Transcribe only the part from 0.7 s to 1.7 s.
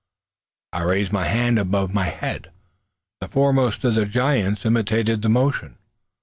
I raised my hand